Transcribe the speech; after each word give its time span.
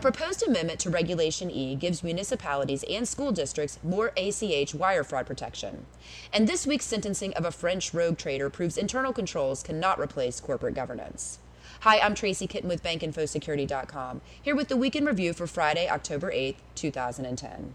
A 0.00 0.02
proposed 0.02 0.42
amendment 0.42 0.80
to 0.80 0.88
Regulation 0.88 1.50
E 1.50 1.74
gives 1.74 2.02
municipalities 2.02 2.86
and 2.88 3.06
school 3.06 3.32
districts 3.32 3.78
more 3.82 4.12
ACH 4.16 4.74
wire 4.74 5.04
fraud 5.04 5.26
protection. 5.26 5.84
And 6.32 6.48
this 6.48 6.66
week's 6.66 6.86
sentencing 6.86 7.34
of 7.34 7.44
a 7.44 7.52
French 7.52 7.92
rogue 7.92 8.16
trader 8.16 8.48
proves 8.48 8.78
internal 8.78 9.12
controls 9.12 9.62
cannot 9.62 10.00
replace 10.00 10.40
corporate 10.40 10.74
governance. 10.74 11.38
Hi, 11.80 11.98
I'm 12.00 12.14
Tracy 12.14 12.46
Kitten 12.46 12.70
with 12.70 12.82
BankInfoSecurity.com, 12.82 14.22
here 14.40 14.56
with 14.56 14.68
the 14.68 14.76
Weekend 14.78 15.06
Review 15.06 15.34
for 15.34 15.46
Friday, 15.46 15.86
October 15.86 16.32
8th, 16.32 16.56
2010. 16.76 17.74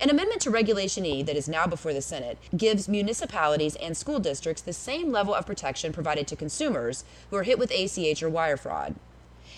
An 0.00 0.10
amendment 0.10 0.40
to 0.40 0.50
Regulation 0.50 1.06
E 1.06 1.22
that 1.22 1.36
is 1.36 1.48
now 1.48 1.68
before 1.68 1.92
the 1.92 2.02
Senate 2.02 2.36
gives 2.56 2.88
municipalities 2.88 3.76
and 3.76 3.96
school 3.96 4.18
districts 4.18 4.62
the 4.62 4.72
same 4.72 5.12
level 5.12 5.32
of 5.32 5.46
protection 5.46 5.92
provided 5.92 6.26
to 6.26 6.34
consumers 6.34 7.04
who 7.30 7.36
are 7.36 7.44
hit 7.44 7.60
with 7.60 7.70
ACH 7.70 8.24
or 8.24 8.28
wire 8.28 8.56
fraud. 8.56 8.96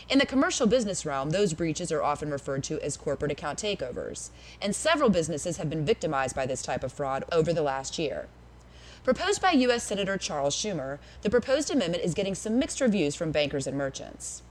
In 0.09 0.19
the 0.19 0.27
commercial 0.27 0.67
business 0.67 1.05
realm, 1.05 1.31
those 1.31 1.55
breaches 1.55 1.91
are 1.91 2.03
often 2.03 2.31
referred 2.31 2.65
to 2.65 2.81
as 2.81 2.97
corporate 2.97 3.33
account 3.33 3.59
takeovers, 3.59 4.31
and 4.61 4.75
several 4.75 5.11
businesses 5.11 5.57
have 5.57 5.71
been 5.71 5.85
victimized 5.85 6.37
by 6.37 6.47
this 6.47 6.63
type 6.63 6.85
of 6.85 6.93
fraud 6.93 7.25
over 7.33 7.53
the 7.53 7.63
last 7.63 7.99
year. 7.99 8.29
Proposed 9.05 9.41
by 9.41 9.53
U.S. 9.53 9.85
Senator 9.85 10.17
Charles 10.17 10.57
Schumer, 10.57 10.99
the 11.23 11.31
proposed 11.31 11.71
amendment 11.71 12.03
is 12.03 12.15
getting 12.15 12.35
some 12.35 12.59
mixed 12.59 12.81
reviews 12.81 13.15
from 13.15 13.31
bankers 13.31 13.67
and 13.67 13.79
merchants. 13.79 14.43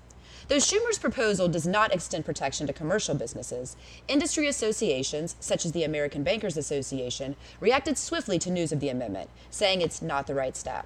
Though 0.47 0.57
Schumer's 0.57 0.99
proposal 0.99 1.47
does 1.47 1.65
not 1.65 1.93
extend 1.93 2.23
protection 2.23 2.67
to 2.67 2.73
commercial 2.73 3.15
businesses, 3.15 3.75
industry 4.07 4.47
associations, 4.47 5.35
such 5.39 5.65
as 5.65 5.71
the 5.71 5.83
American 5.83 6.23
Bankers 6.23 6.55
Association, 6.55 7.35
reacted 7.59 7.97
swiftly 7.97 8.37
to 8.39 8.51
news 8.51 8.71
of 8.71 8.79
the 8.79 8.89
amendment, 8.89 9.29
saying 9.49 9.81
it's 9.81 10.01
not 10.01 10.27
the 10.27 10.35
right 10.35 10.55
step. 10.55 10.85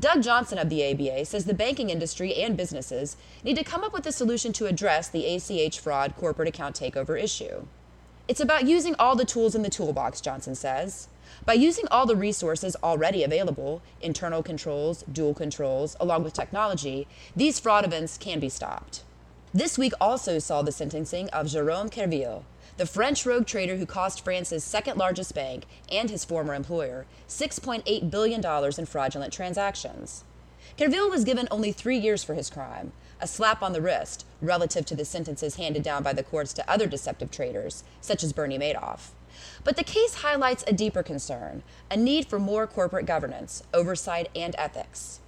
Doug 0.00 0.22
Johnson 0.22 0.58
of 0.58 0.68
the 0.68 0.84
ABA 0.90 1.24
says 1.24 1.44
the 1.44 1.54
banking 1.54 1.90
industry 1.90 2.34
and 2.34 2.56
businesses 2.56 3.16
need 3.42 3.56
to 3.56 3.64
come 3.64 3.84
up 3.84 3.92
with 3.92 4.06
a 4.06 4.12
solution 4.12 4.52
to 4.54 4.66
address 4.66 5.08
the 5.08 5.26
ACH 5.26 5.78
fraud 5.78 6.14
corporate 6.16 6.48
account 6.48 6.74
takeover 6.74 7.20
issue. 7.20 7.66
It's 8.26 8.40
about 8.40 8.66
using 8.66 8.94
all 8.98 9.16
the 9.16 9.24
tools 9.24 9.54
in 9.54 9.62
the 9.62 9.68
toolbox, 9.68 10.20
Johnson 10.20 10.54
says. 10.54 11.08
By 11.44 11.54
using 11.54 11.86
all 11.90 12.06
the 12.06 12.16
resources 12.16 12.76
already 12.82 13.22
available, 13.22 13.82
internal 14.00 14.42
controls, 14.42 15.04
dual 15.12 15.34
controls, 15.34 15.96
along 16.00 16.24
with 16.24 16.32
technology, 16.32 17.06
these 17.36 17.60
fraud 17.60 17.84
events 17.84 18.16
can 18.16 18.40
be 18.40 18.48
stopped. 18.48 19.02
This 19.52 19.76
week 19.76 19.92
also 20.00 20.38
saw 20.38 20.62
the 20.62 20.72
sentencing 20.72 21.28
of 21.30 21.48
Jerome 21.48 21.90
Kerviel, 21.90 22.44
the 22.76 22.86
French 22.86 23.24
rogue 23.24 23.46
trader 23.46 23.76
who 23.76 23.86
cost 23.86 24.24
France's 24.24 24.64
second 24.64 24.96
largest 24.96 25.34
bank 25.34 25.64
and 25.90 26.10
his 26.10 26.24
former 26.24 26.54
employer 26.54 27.06
$6.8 27.28 28.10
billion 28.10 28.44
in 28.78 28.86
fraudulent 28.86 29.32
transactions. 29.32 30.24
Kerviel 30.76 31.08
was 31.08 31.24
given 31.24 31.46
only 31.50 31.70
three 31.70 31.98
years 31.98 32.24
for 32.24 32.34
his 32.34 32.50
crime, 32.50 32.92
a 33.20 33.28
slap 33.28 33.62
on 33.62 33.72
the 33.72 33.80
wrist 33.80 34.26
relative 34.42 34.84
to 34.86 34.96
the 34.96 35.04
sentences 35.04 35.54
handed 35.54 35.84
down 35.84 36.02
by 36.02 36.12
the 36.12 36.24
courts 36.24 36.52
to 36.52 36.68
other 36.68 36.86
deceptive 36.86 37.30
traders, 37.30 37.84
such 38.00 38.24
as 38.24 38.32
Bernie 38.32 38.58
Madoff. 38.58 39.10
But 39.62 39.76
the 39.76 39.84
case 39.84 40.16
highlights 40.16 40.64
a 40.66 40.72
deeper 40.72 41.02
concern 41.02 41.62
a 41.90 41.96
need 41.96 42.26
for 42.26 42.38
more 42.40 42.66
corporate 42.66 43.06
governance, 43.06 43.62
oversight, 43.72 44.28
and 44.34 44.54
ethics. 44.58 45.20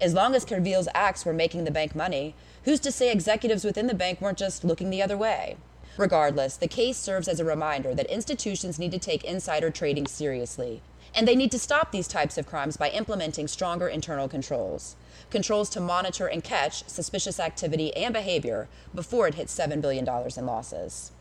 As 0.00 0.14
long 0.14 0.34
as 0.34 0.44
Kerviel's 0.44 0.88
acts 0.94 1.24
were 1.24 1.32
making 1.32 1.64
the 1.64 1.70
bank 1.70 1.94
money, 1.94 2.34
who's 2.64 2.80
to 2.80 2.92
say 2.92 3.10
executives 3.10 3.64
within 3.64 3.86
the 3.86 3.94
bank 3.94 4.20
weren't 4.20 4.38
just 4.38 4.62
looking 4.62 4.90
the 4.90 5.02
other 5.02 5.16
way? 5.16 5.56
Regardless, 5.98 6.56
the 6.56 6.68
case 6.68 6.96
serves 6.96 7.28
as 7.28 7.38
a 7.38 7.44
reminder 7.44 7.94
that 7.94 8.06
institutions 8.06 8.78
need 8.78 8.92
to 8.92 8.98
take 8.98 9.24
insider 9.24 9.70
trading 9.70 10.06
seriously, 10.06 10.80
and 11.14 11.28
they 11.28 11.36
need 11.36 11.50
to 11.50 11.58
stop 11.58 11.92
these 11.92 12.08
types 12.08 12.38
of 12.38 12.46
crimes 12.46 12.78
by 12.78 12.88
implementing 12.88 13.46
stronger 13.46 13.88
internal 13.88 14.26
controls. 14.26 14.96
Controls 15.28 15.68
to 15.68 15.80
monitor 15.80 16.26
and 16.26 16.42
catch 16.42 16.88
suspicious 16.88 17.38
activity 17.38 17.94
and 17.94 18.14
behavior 18.14 18.68
before 18.94 19.28
it 19.28 19.34
hits 19.34 19.56
$7 19.56 19.82
billion 19.82 20.08
in 20.08 20.46
losses. 20.46 21.12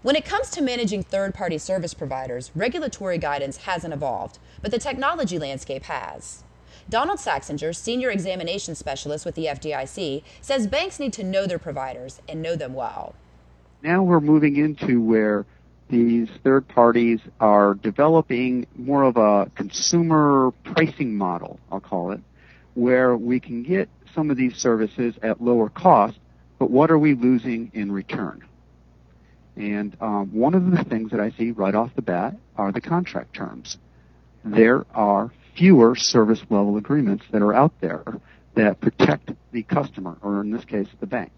When 0.00 0.16
it 0.16 0.24
comes 0.24 0.48
to 0.50 0.62
managing 0.62 1.02
third 1.02 1.34
party 1.34 1.58
service 1.58 1.92
providers, 1.92 2.50
regulatory 2.54 3.18
guidance 3.18 3.58
hasn't 3.58 3.92
evolved, 3.92 4.38
but 4.62 4.70
the 4.70 4.78
technology 4.78 5.38
landscape 5.38 5.84
has. 5.84 6.42
Donald 6.88 7.18
Saxinger, 7.18 7.74
Senior 7.74 8.10
Examination 8.10 8.74
Specialist 8.74 9.26
with 9.26 9.34
the 9.34 9.46
FDIC, 9.46 10.22
says 10.40 10.66
banks 10.68 11.00
need 11.00 11.12
to 11.14 11.24
know 11.24 11.46
their 11.46 11.58
providers 11.58 12.22
and 12.28 12.40
know 12.40 12.56
them 12.56 12.72
well. 12.72 13.14
Now 13.86 14.02
we're 14.02 14.18
moving 14.18 14.56
into 14.56 15.00
where 15.00 15.46
these 15.88 16.28
third 16.42 16.66
parties 16.66 17.20
are 17.38 17.74
developing 17.74 18.66
more 18.74 19.04
of 19.04 19.16
a 19.16 19.48
consumer 19.54 20.50
pricing 20.64 21.16
model, 21.16 21.60
I'll 21.70 21.78
call 21.78 22.10
it, 22.10 22.20
where 22.74 23.16
we 23.16 23.38
can 23.38 23.62
get 23.62 23.88
some 24.12 24.28
of 24.28 24.36
these 24.36 24.56
services 24.56 25.14
at 25.22 25.40
lower 25.40 25.68
cost, 25.68 26.18
but 26.58 26.68
what 26.68 26.90
are 26.90 26.98
we 26.98 27.14
losing 27.14 27.70
in 27.74 27.92
return? 27.92 28.44
And 29.54 29.96
um, 30.00 30.32
one 30.32 30.54
of 30.54 30.68
the 30.68 30.82
things 30.82 31.12
that 31.12 31.20
I 31.20 31.30
see 31.30 31.52
right 31.52 31.76
off 31.76 31.94
the 31.94 32.02
bat 32.02 32.34
are 32.56 32.72
the 32.72 32.80
contract 32.80 33.34
terms. 33.34 33.78
There 34.44 34.84
are 34.96 35.30
fewer 35.56 35.94
service 35.94 36.42
level 36.50 36.76
agreements 36.76 37.24
that 37.30 37.40
are 37.40 37.54
out 37.54 37.80
there 37.80 38.02
that 38.56 38.80
protect 38.80 39.30
the 39.52 39.62
customer, 39.62 40.16
or 40.22 40.40
in 40.40 40.50
this 40.50 40.64
case, 40.64 40.88
the 40.98 41.06
bank. 41.06 41.30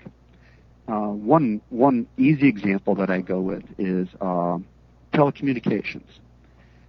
Uh, 0.88 1.08
one 1.08 1.60
one 1.68 2.06
easy 2.16 2.48
example 2.48 2.94
that 2.94 3.10
I 3.10 3.20
go 3.20 3.40
with 3.40 3.64
is 3.78 4.08
uh, 4.20 4.58
telecommunications. 5.12 6.08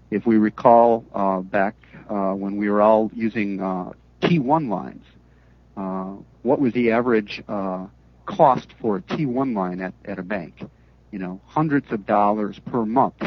If 0.10 0.26
we 0.26 0.38
recall 0.38 1.06
uh, 1.14 1.42
back 1.42 1.76
uh, 2.10 2.32
when 2.34 2.56
we 2.58 2.70
were 2.70 2.82
all 2.82 3.12
using 3.14 3.62
uh, 3.62 3.92
T1 4.22 4.70
lines, 4.70 5.04
uh, 5.78 6.16
what 6.42 6.60
was 6.60 6.74
the 6.74 6.92
average 6.92 7.44
cost 8.26 8.68
for 8.82 8.98
a 8.98 9.02
T1 9.02 9.56
line 9.56 9.82
at, 9.82 9.94
at 10.06 10.18
a 10.18 10.24
bank? 10.24 10.64
you 11.12 11.20
know, 11.20 11.42
hundreds 11.46 11.92
of 11.92 12.06
dollars 12.06 12.60
per 12.66 12.86
month. 12.86 13.20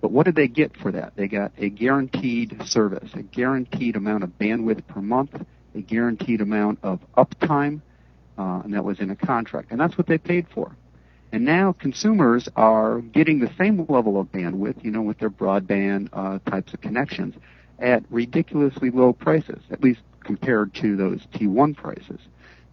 But 0.00 0.10
what 0.10 0.26
did 0.26 0.34
they 0.34 0.48
get 0.48 0.76
for 0.76 0.92
that? 0.92 1.14
They 1.16 1.28
got 1.28 1.52
a 1.56 1.70
guaranteed 1.70 2.60
service, 2.66 3.10
a 3.14 3.22
guaranteed 3.22 3.96
amount 3.96 4.24
of 4.24 4.30
bandwidth 4.38 4.86
per 4.86 5.00
month, 5.00 5.34
a 5.74 5.80
guaranteed 5.80 6.40
amount 6.40 6.80
of 6.82 7.00
uptime, 7.16 7.80
uh, 8.38 8.62
and 8.64 8.74
that 8.74 8.84
was 8.84 9.00
in 9.00 9.10
a 9.10 9.16
contract. 9.16 9.70
And 9.70 9.80
that's 9.80 9.96
what 9.96 10.06
they 10.06 10.18
paid 10.18 10.46
for. 10.52 10.76
And 11.32 11.44
now 11.44 11.72
consumers 11.72 12.48
are 12.54 13.00
getting 13.00 13.40
the 13.40 13.50
same 13.58 13.84
level 13.88 14.20
of 14.20 14.30
bandwidth, 14.30 14.84
you 14.84 14.90
know, 14.90 15.02
with 15.02 15.18
their 15.18 15.30
broadband 15.30 16.08
uh, 16.12 16.38
types 16.48 16.72
of 16.72 16.80
connections 16.80 17.34
at 17.80 18.04
ridiculously 18.08 18.90
low 18.90 19.12
prices, 19.12 19.60
at 19.70 19.82
least 19.82 20.00
compared 20.22 20.74
to 20.74 20.96
those 20.96 21.20
T1 21.34 21.76
prices. 21.76 22.20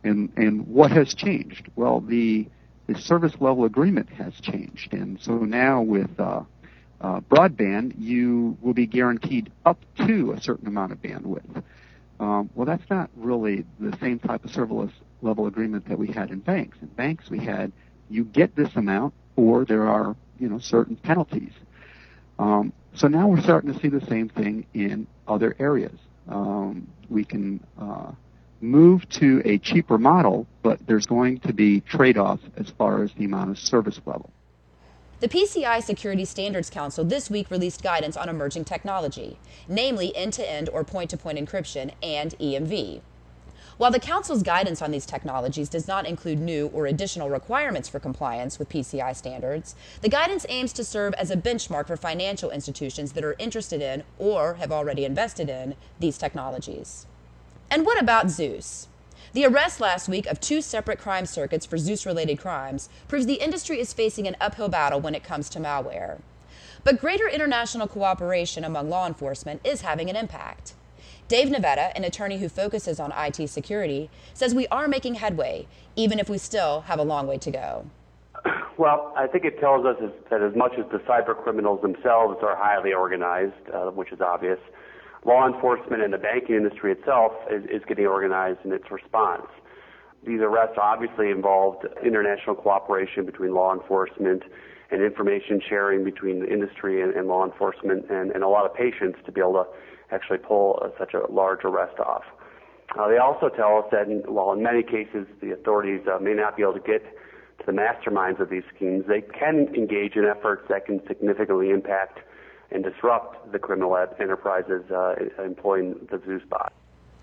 And 0.04 0.32
and 0.36 0.68
what 0.68 0.92
has 0.92 1.14
changed? 1.14 1.70
Well, 1.76 2.02
the 2.02 2.48
the 2.88 3.00
service 3.00 3.34
level 3.40 3.66
agreement 3.66 4.10
has 4.10 4.34
changed. 4.42 4.94
And 4.94 5.20
so 5.22 5.38
now 5.40 5.82
with 5.82 6.20
uh, 6.20 6.42
uh, 7.00 7.20
broadband, 7.22 7.94
you 7.98 8.58
will 8.62 8.74
be 8.74 8.86
guaranteed 8.86 9.52
up 9.66 9.80
to 10.06 10.34
a 10.34 10.42
certain 10.42 10.68
amount 10.68 10.92
of 10.92 11.02
bandwidth. 11.02 11.64
Um, 12.22 12.52
well, 12.54 12.68
that's 12.68 12.88
not 12.88 13.10
really 13.18 13.66
the 13.80 13.98
same 14.00 14.20
type 14.20 14.46
of 14.46 14.52
service 14.52 14.92
level 15.24 15.48
agreement 15.48 15.90
that 15.90 15.98
we 15.98 16.08
had 16.08 16.30
in 16.30 16.40
banks. 16.40 16.78
In 16.80 16.88
banks, 16.90 17.32
we 17.32 17.40
had 17.40 17.72
you 18.10 18.26
get 18.26 18.56
this 18.56 18.70
amount, 18.76 19.16
or 19.36 19.66
there 19.66 19.88
are 19.88 20.16
you 20.38 20.48
know 20.48 20.60
certain 20.60 20.96
penalties. 20.96 21.52
Um, 22.38 22.74
so 22.94 23.08
now 23.08 23.28
we're 23.28 23.42
starting 23.42 23.74
to 23.74 23.80
see 23.80 23.88
the 23.88 24.06
same 24.06 24.30
thing 24.30 24.68
in 24.76 25.08
other 25.28 25.56
areas. 25.58 25.98
Um, 26.28 26.88
we 27.10 27.26
can 27.26 27.60
uh, 27.80 28.12
move 28.62 29.10
to 29.10 29.42
a 29.44 29.58
cheaper 29.58 29.98
model, 29.98 30.46
but 30.62 30.80
there's 30.86 31.08
going 31.08 31.40
to 31.40 31.54
be 31.54 31.82
trade-offs 31.82 32.44
as 32.56 32.70
far 32.78 33.04
as 33.04 33.12
the 33.18 33.26
amount 33.26 33.50
of 33.50 33.58
service 33.58 34.00
level. 34.06 34.30
The 35.22 35.30
PCI 35.30 35.84
Security 35.84 36.26
Standards 36.26 36.72
Council 36.72 37.06
this 37.06 37.30
week 37.30 37.52
released 37.52 37.84
guidance 37.84 38.18
on 38.18 38.28
emerging 38.28 38.66
technology, 38.66 39.38
namely 39.68 40.16
end 40.16 40.34
to 40.34 40.52
end 40.52 40.68
or 40.70 40.84
point 40.84 41.12
to 41.12 41.18
point 41.18 41.38
encryption 41.38 41.92
and 42.02 42.32
EMV. 42.40 43.02
While 43.78 43.92
the 43.92 44.00
Council's 44.00 44.42
guidance 44.42 44.82
on 44.82 44.90
these 44.90 45.06
technologies 45.06 45.70
does 45.70 45.88
not 45.88 46.08
include 46.08 46.40
new 46.40 46.72
or 46.74 46.88
additional 46.88 47.30
requirements 47.30 47.88
for 47.88 48.00
compliance 48.00 48.58
with 48.58 48.70
PCI 48.70 49.16
standards, 49.16 49.76
the 50.02 50.10
guidance 50.10 50.48
aims 50.50 50.74
to 50.74 50.84
serve 50.84 51.14
as 51.14 51.30
a 51.30 51.38
benchmark 51.38 51.86
for 51.86 51.98
financial 51.98 52.50
institutions 52.50 53.12
that 53.12 53.24
are 53.24 53.36
interested 53.38 53.80
in 53.80 54.02
or 54.18 54.56
have 54.56 54.72
already 54.72 55.06
invested 55.06 55.50
in 55.50 55.76
these 56.00 56.18
technologies. 56.18 57.06
And 57.70 57.86
what 57.86 58.02
about 58.02 58.32
Zeus? 58.32 58.88
The 59.34 59.46
arrest 59.46 59.80
last 59.80 60.10
week 60.10 60.28
of 60.28 60.42
two 60.42 60.62
separate 60.62 61.00
crime 61.00 61.26
circuits 61.26 61.66
for 61.66 61.78
Zeus 61.78 62.06
related 62.06 62.38
crimes 62.38 62.90
proves 63.08 63.26
the 63.26 63.36
industry 63.36 63.80
is 63.80 63.94
facing 63.94 64.28
an 64.28 64.36
uphill 64.42 64.68
battle 64.68 65.00
when 65.00 65.16
it 65.16 65.24
comes 65.24 65.48
to 65.50 65.60
malware. 65.60 66.20
But 66.84 67.00
greater 67.00 67.30
international 67.30 67.88
cooperation 67.88 68.66
among 68.66 68.90
law 68.90 69.08
enforcement 69.08 69.62
is 69.64 69.82
having 69.82 70.10
an 70.10 70.18
impact. 70.18 70.74
Dave 71.30 71.48
Navetta, 71.48 71.94
an 71.96 72.04
attorney 72.04 72.40
who 72.40 72.50
focuses 72.50 73.00
on 73.00 73.14
IT 73.16 73.48
security, 73.48 74.10
says 74.34 74.54
we 74.54 74.68
are 74.68 74.90
making 74.90 75.16
headway, 75.16 75.66
even 75.96 76.20
if 76.20 76.28
we 76.28 76.38
still 76.38 76.82
have 76.82 77.00
a 77.00 77.04
long 77.04 77.26
way 77.26 77.38
to 77.38 77.52
go. 77.52 77.86
Well, 78.78 79.14
I 79.16 79.28
think 79.28 79.46
it 79.46 79.62
tells 79.62 79.86
us 79.86 79.96
that 80.30 80.42
as 80.42 80.56
much 80.58 80.74
as 80.78 80.86
the 80.92 80.98
cyber 81.00 81.42
criminals 81.42 81.82
themselves 81.82 82.40
are 82.42 82.58
highly 82.58 82.92
organized, 82.92 83.54
uh, 83.74 83.92
which 83.92 84.12
is 84.12 84.20
obvious, 84.20 84.60
law 85.26 85.48
enforcement 85.48 86.02
and 86.02 86.14
the 86.14 86.18
banking 86.18 86.56
industry 86.56 86.92
itself 86.92 87.34
is, 87.50 87.64
is 87.66 87.82
getting 87.88 88.08
organized 88.08 88.60
in 88.66 88.72
its 88.72 88.90
response. 88.90 89.48
These 90.26 90.42
arrests 90.42 90.78
obviously 90.82 91.30
involved 91.30 91.86
international 92.04 92.56
cooperation 92.56 93.26
between 93.26 93.54
law 93.54 93.74
enforcement 93.74 94.44
and 94.92 95.02
information 95.02 95.62
sharing 95.68 96.04
between 96.04 96.40
the 96.40 96.52
industry 96.52 97.02
and, 97.02 97.14
and 97.14 97.28
law 97.28 97.46
enforcement 97.46 98.10
and, 98.10 98.32
and, 98.32 98.44
a 98.44 98.48
lot 98.48 98.66
of 98.66 98.76
patience 98.76 99.16
to 99.26 99.32
be 99.32 99.40
able 99.40 99.54
to 99.54 99.66
actually 100.14 100.38
pull 100.38 100.80
uh, 100.84 100.90
such 101.00 101.14
a 101.14 101.32
large 101.32 101.64
arrest 101.64 101.98
off. 102.00 102.24
Uh, 103.00 103.08
they 103.08 103.18
also 103.18 103.48
tell 103.48 103.78
us 103.78 103.86
that 103.92 104.10
in, 104.10 104.20
while 104.28 104.52
in 104.52 104.62
many 104.62 104.84
cases 104.84 105.26
the 105.42 105.52
authorities 105.52 106.02
uh, 106.14 106.20
may 106.20 106.34
not 106.34 106.58
be 106.58 106.62
able 106.62 106.74
to 106.74 106.80
get 106.80 107.02
to 107.60 107.66
the 107.66 107.72
masterminds 107.72 108.40
of 108.42 108.50
these 108.50 108.64
schemes, 108.76 109.06
they 109.08 109.22
can 109.22 109.74
engage 109.74 110.16
in 110.16 110.26
efforts 110.26 110.64
that 110.68 110.86
can 110.86 111.00
significantly 111.08 111.70
impact 111.70 112.20
and 112.72 112.84
disrupt 112.84 113.52
the 113.52 113.60
criminal 113.60 113.98
enterprises 113.98 114.90
uh, 114.92 115.16
employing 115.44 115.96
the 116.10 116.22
Zeus 116.26 116.42
bot. 116.50 116.74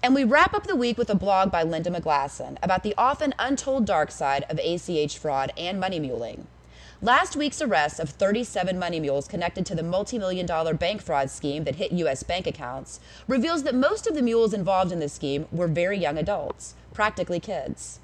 And 0.03 0.15
we 0.15 0.25
wrap 0.25 0.55
up 0.55 0.67
the 0.67 0.77
week 0.77 0.97
with 0.97 1.11
a 1.11 1.15
blog 1.17 1.51
by 1.51 1.65
Linda 1.65 1.91
McGlasson 1.91 2.57
about 2.63 2.85
the 2.85 2.95
often 2.97 3.35
untold 3.39 3.85
dark 3.85 4.11
side 4.11 4.45
of 4.49 4.61
ACH 4.61 5.19
fraud 5.19 5.53
and 5.57 5.81
money 5.81 5.99
muling. 5.99 6.47
Last 7.01 7.37
week's 7.37 7.63
arrest 7.63 8.01
of 8.01 8.11
37 8.11 8.77
money 8.79 8.99
mules 8.99 9.29
connected 9.29 9.65
to 9.67 9.75
the 9.75 9.83
multi-million 9.85 10.47
dollar 10.47 10.75
bank 10.75 11.01
fraud 11.01 11.31
scheme 11.31 11.65
that 11.65 11.77
hit 11.77 11.93
U.S. 11.93 12.25
bank 12.25 12.47
accounts 12.47 12.99
reveals 13.29 13.63
that 13.63 13.75
most 13.75 14.09
of 14.09 14.15
the 14.15 14.23
mules 14.23 14.53
involved 14.53 14.91
in 14.91 14.99
the 14.99 15.09
scheme 15.09 15.47
were 15.53 15.69
very 15.69 15.97
young 15.97 16.19
adults, 16.19 16.75
practically 16.93 17.39
kids. 17.39 18.01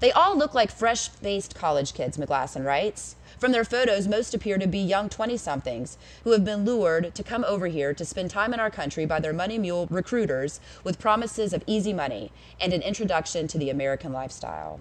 They 0.00 0.12
all 0.12 0.36
look 0.36 0.54
like 0.54 0.70
fresh-faced 0.70 1.54
college 1.54 1.92
kids, 1.92 2.16
McGlasson 2.16 2.64
writes. 2.64 3.16
From 3.42 3.50
their 3.50 3.64
photos, 3.64 4.06
most 4.06 4.34
appear 4.34 4.56
to 4.56 4.68
be 4.68 4.78
young 4.78 5.08
20-somethings 5.08 5.98
who 6.22 6.30
have 6.30 6.44
been 6.44 6.64
lured 6.64 7.12
to 7.16 7.24
come 7.24 7.44
over 7.44 7.66
here 7.66 7.92
to 7.92 8.04
spend 8.04 8.30
time 8.30 8.54
in 8.54 8.60
our 8.60 8.70
country 8.70 9.04
by 9.04 9.18
their 9.18 9.32
money 9.32 9.58
mule 9.58 9.88
recruiters 9.90 10.60
with 10.84 11.00
promises 11.00 11.52
of 11.52 11.64
easy 11.66 11.92
money 11.92 12.30
and 12.60 12.72
an 12.72 12.82
introduction 12.82 13.48
to 13.48 13.58
the 13.58 13.68
American 13.68 14.12
lifestyle. 14.12 14.78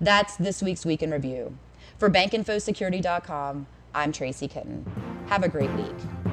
That's 0.00 0.34
this 0.34 0.64
week's 0.64 0.84
Week 0.84 1.00
in 1.00 1.12
Review. 1.12 1.56
For 1.96 2.10
BankInfoSecurity.com, 2.10 3.68
I'm 3.94 4.10
Tracy 4.10 4.48
Kitten. 4.48 4.84
Have 5.28 5.44
a 5.44 5.48
great 5.48 5.70
week. 5.74 6.25